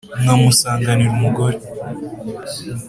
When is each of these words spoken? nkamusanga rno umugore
nkamusanga 0.21 0.87
rno 0.97 1.03
umugore 1.13 1.57